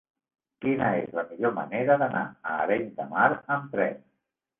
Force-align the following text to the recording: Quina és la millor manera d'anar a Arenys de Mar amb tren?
Quina 0.63 0.85
és 1.01 1.11
la 1.17 1.25
millor 1.33 1.53
manera 1.57 1.97
d'anar 2.03 2.23
a 2.31 2.55
Arenys 2.63 2.97
de 3.03 3.07
Mar 3.13 3.29
amb 3.57 3.69
tren? 3.77 4.01